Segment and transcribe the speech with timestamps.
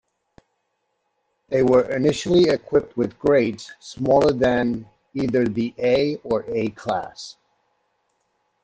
[1.49, 7.37] They were initially equipped with grates smaller than either the A or A class.